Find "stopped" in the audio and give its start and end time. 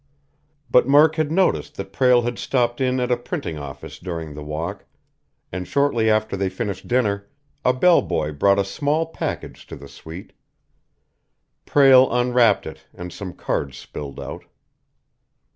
2.39-2.81